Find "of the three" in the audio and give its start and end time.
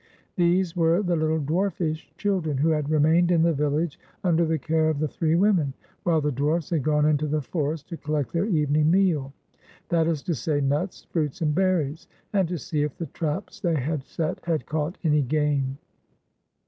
4.89-5.35